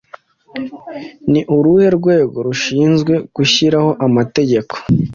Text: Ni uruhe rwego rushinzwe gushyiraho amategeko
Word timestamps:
Ni 1.31 1.41
uruhe 1.55 1.87
rwego 1.97 2.37
rushinzwe 2.47 3.13
gushyiraho 3.35 3.89
amategeko 4.05 4.73